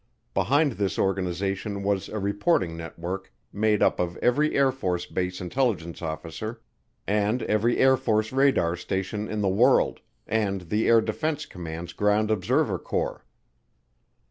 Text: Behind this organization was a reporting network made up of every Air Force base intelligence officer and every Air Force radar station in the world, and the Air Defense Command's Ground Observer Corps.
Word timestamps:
Behind 0.33 0.71
this 0.71 0.97
organization 0.97 1.83
was 1.83 2.09
a 2.09 2.17
reporting 2.17 2.75
network 2.75 3.31
made 3.53 3.83
up 3.83 3.99
of 3.99 4.17
every 4.17 4.55
Air 4.55 4.71
Force 4.71 5.05
base 5.05 5.39
intelligence 5.39 6.01
officer 6.01 6.59
and 7.05 7.43
every 7.43 7.77
Air 7.77 7.95
Force 7.97 8.31
radar 8.31 8.75
station 8.75 9.27
in 9.27 9.41
the 9.41 9.47
world, 9.47 9.99
and 10.25 10.61
the 10.71 10.87
Air 10.87 11.01
Defense 11.01 11.45
Command's 11.45 11.93
Ground 11.93 12.31
Observer 12.31 12.79
Corps. 12.79 13.25